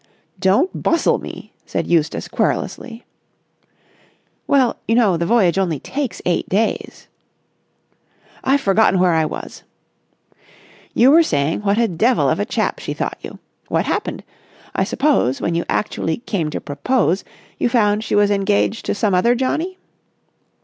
"Don't 0.39 0.81
bustle 0.81 1.19
me," 1.19 1.53
said 1.63 1.85
Eustace 1.85 2.27
querulously. 2.27 3.05
"Well, 4.47 4.77
you 4.87 4.95
know, 4.95 5.15
the 5.15 5.27
voyage 5.27 5.59
only 5.59 5.79
takes 5.79 6.23
eight 6.25 6.49
days." 6.49 7.07
"I've 8.43 8.61
forgotten 8.61 8.99
where 8.99 9.13
I 9.13 9.25
was." 9.25 9.61
"You 10.95 11.11
were 11.11 11.21
saying 11.21 11.61
what 11.61 11.77
a 11.77 11.87
devil 11.87 12.27
of 12.27 12.39
a 12.39 12.45
chap 12.45 12.79
she 12.79 12.95
thought 12.95 13.19
you. 13.21 13.37
What 13.67 13.85
happened? 13.85 14.23
I 14.73 14.85
suppose, 14.85 15.39
when 15.39 15.53
you 15.53 15.65
actually 15.69 16.17
came 16.17 16.49
to 16.49 16.59
propose, 16.59 17.23
you 17.59 17.69
found 17.69 18.03
she 18.03 18.15
was 18.15 18.31
engaged 18.31 18.87
to 18.87 18.95
some 18.95 19.13
other 19.13 19.35
johnny?" 19.35 19.77